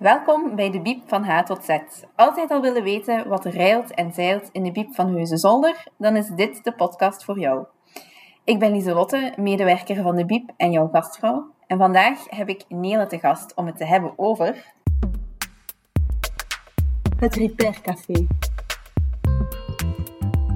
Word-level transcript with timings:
Welkom 0.00 0.56
bij 0.56 0.70
de 0.70 0.80
Biep 0.80 1.08
van 1.08 1.24
H 1.24 1.42
tot 1.42 1.64
Z. 1.64 1.78
Altijd 2.16 2.50
al 2.50 2.60
willen 2.60 2.82
weten 2.82 3.28
wat 3.28 3.44
er 3.44 3.52
rijlt 3.52 3.94
en 3.94 4.12
zeilt 4.12 4.48
in 4.52 4.62
de 4.62 4.72
Biep 4.72 4.94
van 4.94 5.26
Zolder? 5.26 5.86
Dan 5.98 6.16
is 6.16 6.28
dit 6.28 6.64
de 6.64 6.72
podcast 6.72 7.24
voor 7.24 7.38
jou. 7.38 7.64
Ik 8.44 8.58
ben 8.58 8.72
Lieselotte, 8.72 9.32
medewerker 9.36 10.02
van 10.02 10.16
de 10.16 10.26
Biep 10.26 10.50
en 10.56 10.70
jouw 10.70 10.88
gastvrouw. 10.92 11.50
En 11.66 11.78
vandaag 11.78 12.18
heb 12.28 12.48
ik 12.48 12.64
Nele 12.68 13.06
te 13.06 13.18
gast 13.18 13.54
om 13.54 13.66
het 13.66 13.76
te 13.76 13.84
hebben 13.84 14.12
over... 14.16 14.72
Het 17.16 17.34
Repair 17.34 17.80
Café. 17.80 18.26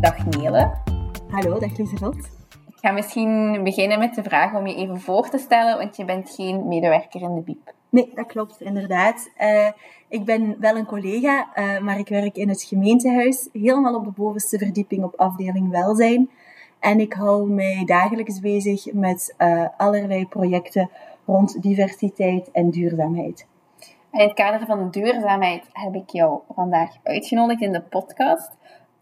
Dag 0.01 0.27
Nele. 0.27 0.73
Hallo, 1.31 1.59
dag 1.59 1.77
Lieselotte. 1.77 2.29
Ik 2.67 2.79
ga 2.81 2.91
misschien 2.91 3.65
beginnen 3.65 3.99
met 3.99 4.15
de 4.15 4.23
vraag 4.23 4.55
om 4.55 4.67
je 4.67 4.75
even 4.75 5.01
voor 5.01 5.29
te 5.29 5.39
stellen, 5.39 5.79
want 5.79 5.97
je 5.97 6.05
bent 6.05 6.31
geen 6.31 6.69
medewerker 6.69 7.21
in 7.21 7.35
de 7.35 7.43
Biep. 7.43 7.73
Nee, 7.95 8.11
dat 8.15 8.27
klopt 8.27 8.61
inderdaad. 8.61 9.31
Uh, 9.41 9.69
ik 10.09 10.25
ben 10.25 10.57
wel 10.61 10.77
een 10.77 10.87
collega, 10.87 11.49
uh, 11.55 11.79
maar 11.81 11.99
ik 11.99 12.09
werk 12.09 12.37
in 12.37 12.49
het 12.49 12.63
gemeentehuis, 12.63 13.49
helemaal 13.53 13.95
op 13.95 14.05
de 14.05 14.11
bovenste 14.11 14.59
verdieping 14.59 15.05
op 15.05 15.15
afdeling 15.17 15.71
welzijn. 15.71 16.31
En 16.81 17.01
ik 17.01 17.13
hou 17.13 17.51
mij 17.51 17.83
dagelijks 17.85 18.41
bezig 18.41 18.93
met 18.93 19.35
uh, 19.39 19.67
allerlei 19.77 20.27
projecten 20.27 20.91
rond 21.27 21.63
diversiteit 21.63 22.51
en 22.51 22.71
duurzaamheid. 22.71 23.47
In 24.13 24.21
het 24.21 24.35
kader 24.35 24.67
van 24.67 24.91
duurzaamheid 24.91 25.69
heb 25.73 25.95
ik 25.95 26.11
jou 26.11 26.39
vandaag 26.55 26.91
uitgenodigd 27.03 27.61
in 27.61 27.73
de 27.73 27.83
podcast, 27.83 28.51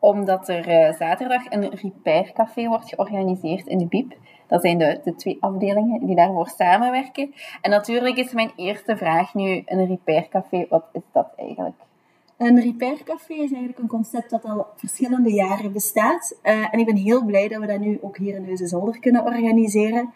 omdat 0.02 0.48
er 0.48 0.95
zaterdag 0.95 1.42
een 1.48 1.70
repaircafé 1.74 2.69
wordt 2.69 2.88
georganiseerd 2.88 3.66
in 3.66 3.79
de 3.79 3.87
Biep. 3.87 4.15
Dat 4.47 4.60
zijn 4.60 4.79
de, 4.79 5.01
de 5.05 5.15
twee 5.15 5.37
afdelingen 5.41 6.06
die 6.06 6.16
daarvoor 6.16 6.48
samenwerken. 6.48 7.34
En 7.60 7.70
natuurlijk 7.70 8.16
is 8.16 8.33
mijn 8.33 8.52
eerste 8.57 8.96
vraag 8.96 9.34
nu 9.34 9.62
een 9.65 9.87
repaircafé. 9.87 10.66
Wat 10.69 10.84
is 10.93 11.02
dat 11.12 11.29
eigenlijk? 11.37 11.77
Een 12.37 12.60
repaircafé 12.60 13.34
is 13.34 13.38
eigenlijk 13.38 13.79
een 13.79 13.87
concept 13.87 14.30
dat 14.30 14.45
al 14.45 14.66
verschillende 14.76 15.32
jaren 15.32 15.73
bestaat. 15.73 16.38
Uh, 16.43 16.74
en 16.74 16.79
ik 16.79 16.87
ben 16.87 16.96
heel 16.96 17.24
blij 17.24 17.48
dat 17.48 17.60
we 17.60 17.66
dat 17.66 17.80
nu 17.80 17.98
ook 18.01 18.16
hier 18.16 18.35
in 18.35 18.45
Huizen 18.45 19.01
kunnen 19.01 19.24
organiseren. 19.24 20.13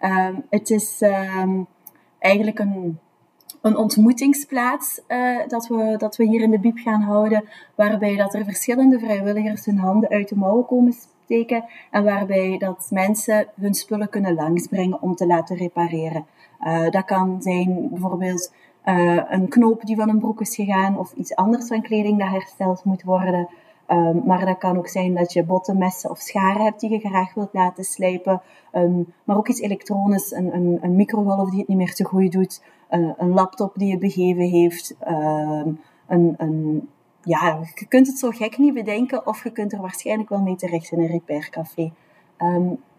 Uh, 0.00 0.28
het 0.50 0.70
is 0.70 1.02
uh, 1.02 1.60
eigenlijk 2.18 2.58
een, 2.58 2.98
een 3.66 3.76
ontmoetingsplaats 3.76 5.00
uh, 5.08 5.38
dat, 5.46 5.66
we, 5.66 5.94
dat 5.98 6.16
we 6.16 6.24
hier 6.24 6.40
in 6.40 6.50
de 6.50 6.58
Biep 6.58 6.78
gaan 6.78 7.00
houden. 7.00 7.44
Waarbij 7.74 8.16
dat 8.16 8.34
er 8.34 8.44
verschillende 8.44 8.98
vrijwilligers 8.98 9.64
hun 9.64 9.78
handen 9.78 10.10
uit 10.10 10.28
de 10.28 10.36
mouwen 10.36 10.66
komen 10.66 10.94
en 11.90 12.04
waarbij 12.04 12.58
dat 12.58 12.86
mensen 12.90 13.46
hun 13.60 13.74
spullen 13.74 14.08
kunnen 14.08 14.34
langsbrengen 14.34 15.02
om 15.02 15.14
te 15.14 15.26
laten 15.26 15.56
repareren. 15.56 16.26
Uh, 16.66 16.90
dat 16.90 17.04
kan 17.04 17.42
zijn 17.42 17.88
bijvoorbeeld 17.90 18.52
uh, 18.84 19.20
een 19.28 19.48
knoop 19.48 19.86
die 19.86 19.96
van 19.96 20.08
een 20.08 20.18
broek 20.18 20.40
is 20.40 20.54
gegaan 20.54 20.98
of 20.98 21.12
iets 21.12 21.34
anders 21.34 21.66
van 21.66 21.82
kleding 21.82 22.18
dat 22.18 22.28
hersteld 22.28 22.84
moet 22.84 23.02
worden. 23.02 23.48
Um, 23.88 24.22
maar 24.24 24.46
dat 24.46 24.58
kan 24.58 24.78
ook 24.78 24.88
zijn 24.88 25.14
dat 25.14 25.32
je 25.32 25.44
botten, 25.44 25.78
messen 25.78 26.10
of 26.10 26.18
scharen 26.18 26.64
hebt 26.64 26.80
die 26.80 26.90
je 26.90 26.98
graag 26.98 27.34
wilt 27.34 27.52
laten 27.52 27.84
slijpen. 27.84 28.42
Um, 28.72 29.12
maar 29.24 29.36
ook 29.36 29.48
iets 29.48 29.60
elektronisch, 29.60 30.32
een, 30.32 30.54
een, 30.54 30.78
een 30.80 30.96
microgolf 30.96 31.50
die 31.50 31.58
het 31.58 31.68
niet 31.68 31.76
meer 31.76 31.94
te 31.94 32.04
goed 32.04 32.32
doet, 32.32 32.62
uh, 32.90 33.10
een 33.16 33.32
laptop 33.32 33.72
die 33.74 33.90
het 33.90 34.00
begeven 34.00 34.42
heeft, 34.42 34.96
um, 35.08 35.80
een, 36.06 36.34
een 36.36 36.88
ja, 37.22 37.58
je 37.74 37.86
kunt 37.86 38.06
het 38.06 38.18
zo 38.18 38.30
gek 38.30 38.58
niet 38.58 38.74
bedenken 38.74 39.26
of 39.26 39.42
je 39.42 39.50
kunt 39.50 39.72
er 39.72 39.80
waarschijnlijk 39.80 40.28
wel 40.28 40.42
mee 40.42 40.56
terecht 40.56 40.92
in 40.92 41.00
een 41.00 41.06
repaircafé. 41.06 41.92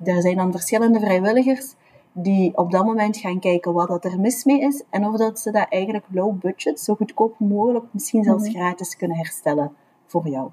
Er 0.03 0.21
zijn 0.21 0.35
dan 0.35 0.51
verschillende 0.51 0.99
vrijwilligers 0.99 1.75
die 2.11 2.57
op 2.57 2.71
dat 2.71 2.85
moment 2.85 3.17
gaan 3.17 3.39
kijken 3.39 3.73
wat 3.73 3.87
dat 3.87 4.05
er 4.05 4.19
mis 4.19 4.43
mee 4.43 4.59
is 4.59 4.83
en 4.89 5.05
of 5.05 5.17
dat 5.17 5.39
ze 5.39 5.51
dat 5.51 5.65
eigenlijk 5.69 6.05
low 6.11 6.39
budget, 6.39 6.79
zo 6.79 6.95
goedkoop 6.95 7.39
mogelijk, 7.39 7.85
misschien 7.91 8.23
zelfs 8.23 8.47
mhm. 8.47 8.57
gratis 8.57 8.97
kunnen 8.97 9.17
herstellen 9.17 9.71
voor 10.05 10.27
jou. 10.27 10.49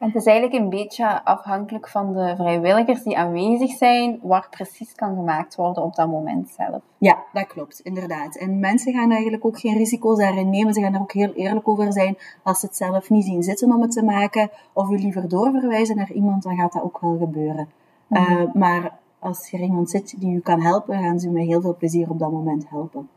En 0.00 0.06
het 0.06 0.14
is 0.14 0.24
eigenlijk 0.24 0.62
een 0.62 0.70
beetje 0.70 1.24
afhankelijk 1.24 1.88
van 1.88 2.12
de 2.12 2.34
vrijwilligers 2.36 3.02
die 3.02 3.18
aanwezig 3.18 3.70
zijn, 3.70 4.18
waar 4.22 4.46
precies 4.50 4.94
kan 4.94 5.14
gemaakt 5.14 5.56
worden 5.56 5.82
op 5.82 5.94
dat 5.94 6.08
moment 6.08 6.48
zelf. 6.48 6.82
Ja, 6.98 7.24
dat 7.32 7.46
klopt, 7.46 7.80
inderdaad. 7.80 8.36
En 8.36 8.58
mensen 8.58 8.92
gaan 8.92 9.10
eigenlijk 9.10 9.44
ook 9.44 9.58
geen 9.58 9.76
risico's 9.76 10.18
daarin 10.18 10.50
nemen. 10.50 10.74
Ze 10.74 10.80
gaan 10.80 10.94
er 10.94 11.00
ook 11.00 11.12
heel 11.12 11.32
eerlijk 11.32 11.68
over 11.68 11.92
zijn. 11.92 12.16
Als 12.42 12.60
ze 12.60 12.66
het 12.66 12.76
zelf 12.76 13.10
niet 13.10 13.24
zien 13.24 13.42
zitten 13.42 13.72
om 13.72 13.82
het 13.82 13.92
te 13.92 14.04
maken, 14.04 14.50
of 14.72 14.90
u 14.90 14.98
liever 14.98 15.28
doorverwijzen 15.28 15.96
naar 15.96 16.12
iemand, 16.12 16.42
dan 16.42 16.56
gaat 16.56 16.72
dat 16.72 16.82
ook 16.82 16.98
wel 17.00 17.16
gebeuren. 17.18 17.68
Mhm. 18.06 18.32
Uh, 18.32 18.54
maar 18.54 18.98
als 19.18 19.52
er 19.52 19.60
iemand 19.60 19.90
zit 19.90 20.20
die 20.20 20.34
u 20.34 20.40
kan 20.40 20.60
helpen, 20.60 20.98
gaan 20.98 21.20
ze 21.20 21.30
met 21.30 21.46
heel 21.46 21.60
veel 21.60 21.76
plezier 21.76 22.10
op 22.10 22.18
dat 22.18 22.32
moment 22.32 22.68
helpen. 22.68 23.08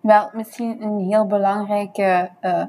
Wel, 0.00 0.30
misschien 0.32 0.82
een 0.82 0.98
heel 0.98 1.26
belangrijke 1.26 2.30
uh, 2.42 2.64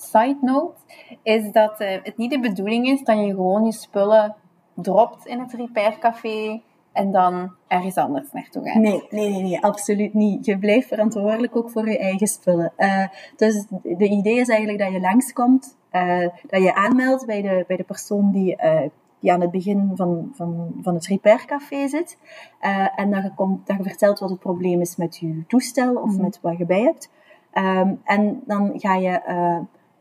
side 0.00 0.38
note 0.40 0.76
is 1.22 1.52
dat 1.52 1.80
uh, 1.80 1.88
het 2.02 2.16
niet 2.16 2.30
de 2.30 2.40
bedoeling 2.40 2.86
is 2.86 3.02
dat 3.02 3.18
je 3.18 3.26
gewoon 3.26 3.64
je 3.64 3.72
spullen 3.72 4.36
dropt 4.74 5.26
in 5.26 5.40
het 5.40 5.52
repaircafé 5.52 6.60
en 6.92 7.12
dan 7.12 7.54
ergens 7.66 7.96
anders 7.96 8.32
naartoe 8.32 8.68
gaat. 8.68 8.82
Nee, 8.82 9.06
nee, 9.10 9.30
nee, 9.30 9.42
nee, 9.42 9.62
absoluut 9.62 10.14
niet. 10.14 10.46
Je 10.46 10.58
blijft 10.58 10.88
verantwoordelijk 10.88 11.56
ook 11.56 11.70
voor 11.70 11.88
je 11.88 11.98
eigen 11.98 12.26
spullen. 12.26 12.72
Uh, 12.78 13.06
dus 13.36 13.66
de 13.82 14.08
idee 14.08 14.38
is 14.38 14.48
eigenlijk 14.48 14.78
dat 14.78 14.92
je 14.92 15.00
langskomt, 15.00 15.76
uh, 15.92 16.28
dat 16.46 16.62
je 16.62 16.74
aanmeldt 16.74 17.26
bij 17.26 17.42
de, 17.42 17.64
bij 17.66 17.76
de 17.76 17.84
persoon 17.84 18.30
die, 18.32 18.56
die 19.20 19.32
aan 19.32 19.40
het 19.40 19.50
begin 19.50 19.92
van, 19.94 20.30
van, 20.34 20.74
van 20.82 20.94
het 20.94 21.06
repaircafé 21.06 21.88
zit. 21.88 22.18
en 22.96 23.10
dat 23.10 23.22
je, 23.22 23.34
komt, 23.34 23.66
dat 23.66 23.76
je 23.76 23.82
vertelt 23.82 24.18
wat 24.18 24.30
het 24.30 24.38
probleem 24.38 24.80
is 24.80 24.96
met 24.96 25.16
je 25.16 25.44
toestel 25.46 25.94
of 25.94 26.12
mhm. 26.12 26.22
met 26.22 26.38
wat 26.42 26.58
je 26.58 26.66
bij 26.66 26.82
hebt. 26.82 27.10
Um, 27.52 28.00
en 28.04 28.42
dan 28.46 28.72
ga 28.74 28.94
je 28.94 29.20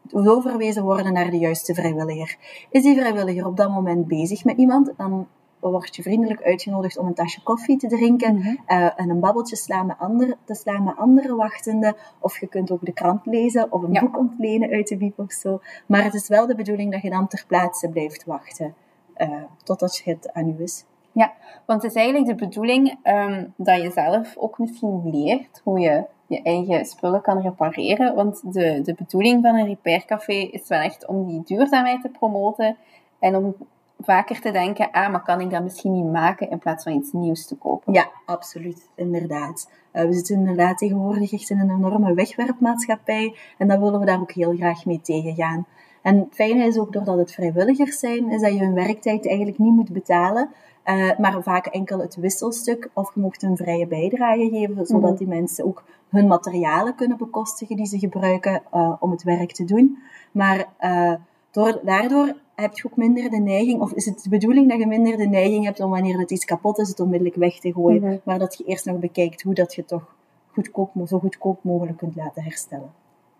doorverwezen 0.10 0.84
worden 0.84 1.14
naar 1.14 1.32
de 1.32 1.38
juiste 1.38 1.74
vrijwilliger. 1.74 2.38
Is 2.70 2.84
die 2.84 2.98
vrijwilliger 2.98 3.46
op 3.46 3.58
dat 3.58 3.70
moment 3.70 4.08
bezig 4.08 4.44
met 4.44 4.58
iemand, 4.58 4.94
dan 4.98 5.28
word 5.60 5.96
je 5.96 6.02
vriendelijk 6.02 6.44
uitgenodigd 6.44 6.98
om 6.98 7.08
een 7.08 7.14
tasje 7.14 7.44
koffie 7.44 7.78
te 7.78 7.88
drinken 7.88 8.36
mm 8.36 8.56
en 8.96 9.10
een 9.10 9.20
babbeltje 9.20 9.56
slaan 9.56 9.86
met 9.86 9.98
andere, 10.00 10.38
te 10.44 10.54
slaan 10.54 10.84
met 10.84 10.98
andere 10.98 11.36
wachtenden. 11.36 11.96
Of 12.20 12.40
je 12.40 12.48
kunt 12.48 12.72
ook 12.72 12.86
de 12.86 12.94
krant 12.94 13.26
lezen 13.26 13.72
of 13.72 13.82
een 13.82 13.92
boek 14.00 14.18
ontlenen 14.18 14.70
uit 14.70 14.88
de 14.88 14.98
biep 14.98 15.20
of 15.20 15.32
zo. 15.32 15.60
Maar 15.86 16.04
het 16.04 16.14
is 16.14 16.28
wel 16.28 16.48
de 16.48 16.56
bedoeling 16.56 16.92
dat 16.92 17.02
je 17.02 17.10
dan 17.10 17.28
ter 17.28 17.44
plaatse 17.48 17.90
blijft 17.90 18.26
wachten 18.26 18.76
uh, 19.18 19.44
totdat 19.64 20.02
het 20.04 20.34
aan 20.34 20.50
u 20.50 20.64
is. 20.64 20.86
Ja, 21.12 21.34
want 21.66 21.82
het 21.82 21.92
is 21.92 21.98
eigenlijk 21.98 22.40
de 22.40 22.46
bedoeling 22.46 22.98
um, 23.04 23.54
dat 23.56 23.82
je 23.82 23.92
zelf 23.92 24.38
ook 24.38 24.60
misschien 24.60 25.10
leert 25.10 25.62
hoe 25.64 25.80
je 25.80 26.06
je 26.28 26.42
eigen 26.42 26.86
spullen 26.86 27.22
kan 27.22 27.42
repareren. 27.42 28.16
Want 28.16 28.54
de, 28.54 28.82
de 28.82 28.94
bedoeling 28.94 29.42
van 29.42 29.56
een 29.56 29.68
repaircafé 29.68 30.34
is 30.34 30.68
wel 30.68 30.80
echt 30.80 31.08
om 31.08 31.28
die 31.28 31.42
duurzaamheid 31.44 32.02
te 32.02 32.10
promoten 32.10 32.78
en 33.20 33.36
om 33.36 33.56
vaker 34.00 34.42
te 34.42 34.52
denken, 34.52 34.92
ah, 34.92 35.12
maar 35.12 35.24
kan 35.24 35.42
ik 35.42 35.50
dat 35.50 35.64
misschien 35.64 35.94
niet 35.94 36.12
maken 36.12 36.50
in 36.50 36.60
plaats 36.60 36.84
van 36.84 36.94
iets 36.94 37.12
nieuws 37.12 37.48
te 37.48 37.56
kopen? 37.56 37.94
Ja, 37.94 38.10
absoluut, 38.26 38.90
inderdaad. 38.96 39.72
Uh, 39.94 40.04
we 40.04 40.14
zitten 40.14 40.36
inderdaad 40.36 40.78
tegenwoordig 40.78 41.34
echt 41.34 41.50
in 41.50 41.60
een 41.60 41.70
enorme 41.70 42.14
wegwerpmaatschappij 42.14 43.36
en 43.58 43.68
daar 43.68 43.80
willen 43.80 44.00
we 44.00 44.06
daar 44.06 44.20
ook 44.20 44.32
heel 44.32 44.56
graag 44.56 44.86
mee 44.86 45.02
tegengaan. 45.02 45.66
En 46.08 46.18
het 46.18 46.36
fijne 46.36 46.66
is 46.66 46.78
ook, 46.78 46.94
doordat 46.94 47.18
het 47.18 47.34
vrijwilligers 47.34 48.00
zijn, 48.00 48.32
is 48.32 48.42
dat 48.42 48.54
je 48.54 48.60
hun 48.60 48.74
werktijd 48.74 49.28
eigenlijk 49.28 49.58
niet 49.58 49.74
moet 49.74 49.92
betalen, 49.92 50.50
uh, 50.86 51.18
maar 51.18 51.44
vaak 51.44 51.66
enkel 51.66 52.00
het 52.00 52.16
wisselstuk 52.16 52.90
of 52.94 53.14
je 53.14 53.20
mocht 53.20 53.44
een 53.44 53.58
vrije 53.58 53.88
bijdrage 53.88 54.50
geven, 54.50 54.86
zodat 54.86 55.10
mhm. 55.10 55.18
die 55.18 55.28
mensen 55.28 55.66
ook 55.66 55.84
hun 56.10 56.28
materialen 56.28 56.96
kunnen 56.96 57.18
bekostigen 57.18 57.76
die 57.76 57.86
ze 57.86 58.00
gebruiken 58.00 58.62
uh, 58.74 58.94
om 59.00 59.12
het 59.12 59.24
werk 59.24 59.52
te 59.52 59.64
doen. 59.64 59.98
Maar 60.32 60.66
uh, 60.82 61.14
door, 61.52 61.80
daardoor 61.84 62.36
heb 62.56 62.78
je 62.78 62.86
ook 62.86 62.98
minder 62.98 63.30
de 63.30 63.40
neiging, 63.40 63.82
of 63.82 63.92
is 63.92 64.06
het 64.06 64.24
de 64.24 64.30
bedoeling 64.30 64.70
dat 64.70 64.80
je 64.80 64.88
minder 64.88 65.18
de 65.18 65.28
neiging 65.28 65.66
hebt 65.66 65.80
om 65.80 65.90
wanneer 65.90 66.20
het 66.20 66.32
iets 66.32 66.46
kapot 66.46 66.80
is, 66.80 66.90
het 66.90 67.00
onmiddellijk 67.00 67.38
weg 67.38 67.60
te 67.60 67.74
gooien. 67.74 68.02
Mhm. 68.02 68.18
Maar 68.24 68.40
dat 68.40 68.58
je 68.58 68.64
eerst 68.64 68.86
nog 68.86 69.00
bekijkt 69.00 69.42
hoe 69.42 69.54
dat 69.54 69.76
je 69.76 69.86
toch 69.86 70.16
goedkoop, 70.54 70.92
zo 71.06 71.20
goedkoop 71.20 71.64
mogelijk 71.64 71.98
kunt 71.98 72.16
laten 72.16 72.44
herstellen. 72.44 72.92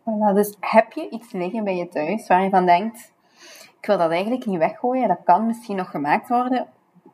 Voilà, 0.08 0.34
dus 0.34 0.56
heb 0.60 0.92
je 0.92 1.10
iets 1.10 1.32
liggen 1.32 1.64
bij 1.64 1.76
je 1.76 1.88
thuis 1.88 2.28
waar 2.28 2.44
je 2.44 2.50
van 2.50 2.66
denkt, 2.66 3.12
ik 3.80 3.86
wil 3.86 3.98
dat 3.98 4.12
eigenlijk 4.12 4.46
niet 4.46 4.58
weggooien, 4.58 5.08
dat 5.08 5.24
kan 5.24 5.46
misschien 5.46 5.76
nog 5.76 5.90
gemaakt 5.90 6.30
worden. 6.30 6.68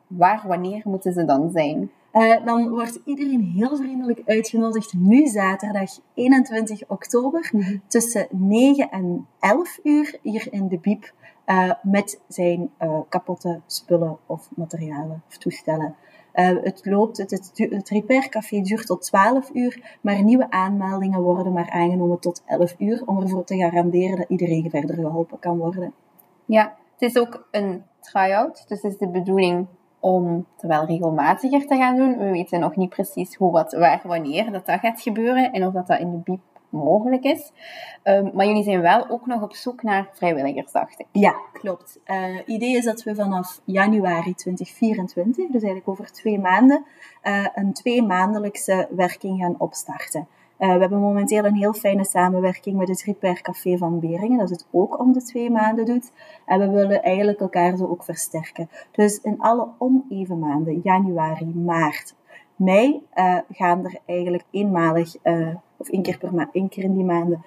Waar, 0.06 0.42
wanneer 0.46 0.82
moeten 0.84 1.12
ze 1.12 1.24
dan 1.24 1.50
zijn? 1.50 1.90
Uh, 2.12 2.44
dan 2.44 2.68
wordt 2.68 3.00
iedereen 3.04 3.42
heel 3.42 3.76
vriendelijk 3.76 4.22
uitgenodigd 4.26 4.94
nu 4.96 5.26
zaterdag 5.26 5.90
21 6.14 6.88
oktober 6.88 7.50
mhm. 7.52 7.76
tussen 7.86 8.26
9 8.30 8.90
en 8.90 9.26
11 9.40 9.78
uur 9.82 10.18
hier 10.22 10.46
in 10.50 10.68
de 10.68 10.78
Biep 10.78 11.12
uh, 11.46 11.72
met 11.82 12.20
zijn 12.28 12.70
uh, 12.82 12.98
kapotte 13.08 13.60
spullen 13.66 14.18
of 14.26 14.48
materialen 14.56 15.22
of 15.28 15.36
toestellen. 15.36 15.94
Het 16.34 16.80
loopt, 16.84 17.16
het, 17.16 17.30
het, 17.30 17.52
het 17.70 17.88
repaircafé 17.88 18.60
duurt 18.60 18.86
tot 18.86 19.02
12 19.02 19.50
uur, 19.52 19.98
maar 20.00 20.22
nieuwe 20.22 20.50
aanmeldingen 20.50 21.20
worden 21.20 21.52
maar 21.52 21.70
aangenomen 21.70 22.20
tot 22.20 22.42
11 22.46 22.74
uur 22.78 23.02
om 23.06 23.20
ervoor 23.20 23.44
te 23.44 23.56
garanderen 23.56 24.16
dat 24.16 24.28
iedereen 24.28 24.70
verder 24.70 24.94
geholpen 24.94 25.38
kan 25.38 25.58
worden. 25.58 25.92
Ja, 26.44 26.76
het 26.92 27.10
is 27.10 27.18
ook 27.18 27.48
een 27.50 27.82
try-out, 28.00 28.64
dus 28.68 28.82
het 28.82 28.92
is 28.92 28.98
de 28.98 29.08
bedoeling 29.08 29.66
om 30.00 30.46
het 30.56 30.70
wel 30.70 30.84
regelmatiger 30.84 31.66
te 31.66 31.76
gaan 31.76 31.96
doen. 31.96 32.18
We 32.18 32.30
weten 32.30 32.60
nog 32.60 32.76
niet 32.76 32.88
precies 32.88 33.34
hoe, 33.34 33.52
wat, 33.52 33.72
waar, 33.72 34.00
wanneer 34.04 34.52
dat, 34.52 34.66
dat 34.66 34.80
gaat 34.80 35.00
gebeuren 35.00 35.52
en 35.52 35.66
of 35.66 35.72
dat, 35.72 35.86
dat 35.86 36.00
in 36.00 36.10
de 36.24 36.38
mogelijk 36.74 37.24
is. 37.24 37.52
Ehm, 38.02 38.30
maar 38.34 38.46
jullie 38.46 38.62
zijn 38.62 38.80
wel 38.80 39.08
ook 39.08 39.26
nog 39.26 39.42
op 39.42 39.54
zoek 39.54 39.82
naar 39.82 40.08
vrijwilligers, 40.12 40.72
dacht 40.72 41.00
ik. 41.00 41.06
Ja, 41.12 41.34
klopt. 41.52 41.98
Het 42.04 42.16
uh, 42.46 42.54
idee 42.54 42.76
is 42.76 42.84
dat 42.84 43.02
we 43.02 43.14
vanaf 43.14 43.60
januari 43.64 44.34
2024, 44.34 45.44
dus 45.44 45.62
eigenlijk 45.62 45.88
over 45.88 46.12
twee 46.12 46.38
maanden, 46.38 46.84
uh, 47.22 47.46
een 47.54 47.72
twee 47.72 48.02
maandelijkse 48.02 48.88
werking 48.90 49.40
gaan 49.40 49.54
opstarten. 49.58 50.28
Uh, 50.58 50.72
we 50.72 50.80
hebben 50.80 51.00
momenteel 51.00 51.44
een 51.44 51.54
heel 51.54 51.72
fijne 51.72 52.04
samenwerking 52.04 52.76
met 52.76 52.88
het 52.88 53.02
Repair 53.02 53.40
Café 53.40 53.76
van 53.76 54.00
Beringen, 54.00 54.38
dat 54.38 54.50
het 54.50 54.66
ook 54.70 54.98
om 54.98 55.12
de 55.12 55.22
twee 55.22 55.50
maanden 55.50 55.84
doet. 55.84 56.12
En 56.46 56.58
we 56.58 56.68
willen 56.68 57.02
eigenlijk 57.02 57.40
elkaar 57.40 57.76
zo 57.76 57.86
ook 57.86 58.04
versterken. 58.04 58.68
Dus 58.92 59.20
in 59.20 59.40
alle 59.40 59.68
oneven 59.78 60.38
maanden, 60.38 60.80
januari, 60.82 61.52
maart, 61.54 62.14
mei, 62.56 63.02
gaan 63.50 63.84
er 63.84 63.98
eigenlijk 64.06 64.44
eenmalig, 64.50 65.16
of 65.76 65.88
één 65.88 66.02
keer, 66.02 66.18
per 66.18 66.34
ma 66.34 66.48
één 66.52 66.68
keer 66.68 66.84
in 66.84 66.94
die 66.94 67.04
maanden, 67.04 67.44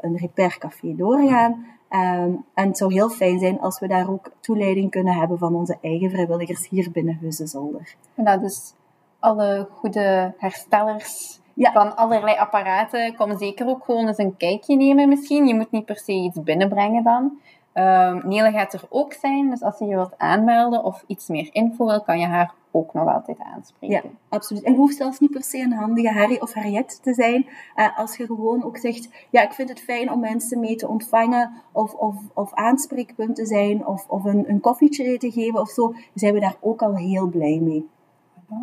een 0.00 0.16
Repair 0.16 0.58
Café 0.58 0.94
doorgaan. 0.96 1.66
Um, 1.90 2.44
en 2.54 2.68
het 2.68 2.76
zou 2.76 2.92
heel 2.92 3.08
fijn 3.08 3.38
zijn 3.38 3.60
als 3.60 3.78
we 3.78 3.88
daar 3.88 4.10
ook 4.10 4.30
toeleiding 4.40 4.90
kunnen 4.90 5.14
hebben 5.14 5.38
van 5.38 5.54
onze 5.54 5.78
eigen 5.80 6.10
vrijwilligers 6.10 6.68
hier 6.68 6.90
binnen 6.90 7.18
Heusden-Zolder. 7.20 7.94
Nou, 8.14 8.40
dus 8.40 8.74
alle 9.18 9.68
goede 9.70 10.34
herstellers 10.38 11.40
ja. 11.54 11.72
van 11.72 11.96
allerlei 11.96 12.36
apparaten. 12.36 13.16
Kom 13.16 13.38
zeker 13.38 13.68
ook 13.68 13.84
gewoon 13.84 14.06
eens 14.06 14.18
een 14.18 14.36
kijkje 14.36 14.76
nemen 14.76 15.08
misschien. 15.08 15.46
Je 15.46 15.54
moet 15.54 15.70
niet 15.70 15.84
per 15.84 15.96
se 15.96 16.12
iets 16.12 16.42
binnenbrengen 16.42 17.02
dan. 17.02 17.38
Um, 17.74 18.22
Nele 18.24 18.50
gaat 18.50 18.72
er 18.72 18.86
ook 18.88 19.12
zijn, 19.12 19.50
dus 19.50 19.62
als 19.62 19.78
je 19.78 19.84
je 19.84 19.94
wilt 19.94 20.18
aanmelden 20.18 20.84
of 20.84 21.04
iets 21.06 21.28
meer 21.28 21.48
info 21.52 21.86
wil, 21.86 22.02
kan 22.02 22.18
je 22.18 22.26
haar 22.26 22.54
ook 22.70 22.92
nog 22.92 23.08
altijd 23.14 23.38
aanspreken. 23.38 23.96
Ja, 23.96 24.02
absoluut. 24.28 24.62
En 24.62 24.74
hoeft 24.74 24.96
zelfs 24.96 25.20
niet 25.20 25.30
per 25.30 25.42
se 25.42 25.58
een 25.58 25.72
handige 25.72 26.12
Harry 26.12 26.36
of 26.40 26.52
Harriet 26.54 27.02
te 27.02 27.14
zijn. 27.14 27.46
Uh, 27.76 27.98
als 27.98 28.16
je 28.16 28.26
gewoon 28.26 28.64
ook 28.64 28.76
zegt, 28.76 29.08
ja, 29.30 29.42
ik 29.42 29.52
vind 29.52 29.68
het 29.68 29.80
fijn 29.80 30.12
om 30.12 30.20
mensen 30.20 30.60
mee 30.60 30.76
te 30.76 30.88
ontvangen 30.88 31.52
of, 31.72 31.94
of, 31.94 32.16
of 32.34 32.54
aanspreekpunt 32.54 33.36
te 33.36 33.46
zijn 33.46 33.86
of, 33.86 34.08
of 34.08 34.24
een, 34.24 34.44
een 34.48 34.60
koffietje 34.60 35.18
te 35.18 35.30
geven 35.30 35.60
of 35.60 35.68
zo, 35.68 35.94
zijn 36.14 36.34
we 36.34 36.40
daar 36.40 36.56
ook 36.60 36.82
al 36.82 36.96
heel 36.96 37.26
blij 37.26 37.58
mee. 37.62 37.88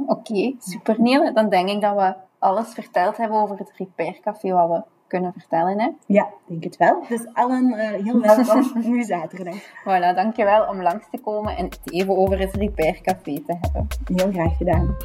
Oké, 0.07 0.11
okay, 0.11 0.55
super 0.59 1.01
Nele. 1.01 1.33
Dan 1.33 1.49
denk 1.49 1.69
ik 1.69 1.81
dat 1.81 1.95
we 1.95 2.15
alles 2.39 2.73
verteld 2.73 3.17
hebben 3.17 3.41
over 3.41 3.57
het 3.57 3.71
Repair 3.77 4.19
Café 4.21 4.51
wat 4.51 4.69
we 4.69 4.83
kunnen 5.11 5.33
vertellen. 5.37 5.79
Hè? 5.79 5.89
Ja, 6.05 6.27
denk 6.45 6.63
het 6.63 6.77
wel. 6.77 7.03
Dus 7.09 7.27
allen 7.33 7.73
uh, 7.73 8.03
heel 8.03 8.21
welkom 8.21 8.71
nu 8.91 9.03
zaterdag. 9.03 9.55
Voilà, 9.55 10.15
dankjewel 10.15 10.67
om 10.69 10.81
langs 10.81 11.05
te 11.11 11.17
komen 11.17 11.57
en 11.57 11.65
het 11.65 11.79
even 11.83 12.17
over 12.17 12.39
het 12.39 12.55
Repair 12.55 13.01
Café 13.01 13.41
te 13.45 13.55
hebben. 13.61 13.87
Heel 14.15 14.31
graag 14.31 14.57
gedaan. 14.57 14.95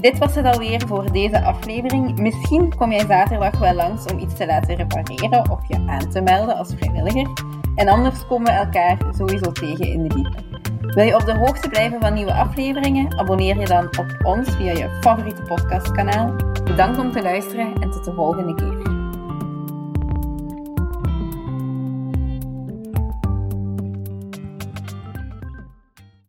Dit 0.00 0.18
was 0.18 0.34
het 0.34 0.46
alweer 0.46 0.86
voor 0.86 1.12
deze 1.12 1.42
aflevering. 1.42 2.18
Misschien 2.18 2.76
kom 2.76 2.90
jij 2.90 3.06
zaterdag 3.06 3.58
wel 3.58 3.74
langs 3.74 4.12
om 4.12 4.18
iets 4.18 4.34
te 4.34 4.46
laten 4.46 4.76
repareren 4.76 5.50
of 5.50 5.68
je 5.68 5.84
aan 5.86 6.10
te 6.10 6.20
melden 6.20 6.56
als 6.56 6.74
vrijwilliger. 6.74 7.32
En 7.74 7.88
anders 7.88 8.26
komen 8.26 8.52
we 8.52 8.58
elkaar 8.58 8.98
sowieso 9.16 9.52
tegen 9.52 9.86
in 9.86 10.02
de 10.02 10.14
diepe. 10.14 10.54
Wil 10.94 11.04
je 11.04 11.14
op 11.14 11.24
de 11.24 11.36
hoogte 11.36 11.68
blijven 11.68 12.00
van 12.00 12.14
nieuwe 12.14 12.34
afleveringen? 12.34 13.18
Abonneer 13.18 13.60
je 13.60 13.66
dan 13.66 13.84
op 13.84 14.18
ons 14.22 14.48
via 14.50 14.72
je 14.72 14.98
favoriete 15.00 15.42
podcastkanaal. 15.42 16.34
Bedankt 16.64 16.98
om 16.98 17.12
te 17.12 17.22
luisteren 17.22 17.74
en 17.80 17.90
tot 17.90 18.04
de 18.04 18.12
volgende 18.12 18.54
keer. 18.54 18.73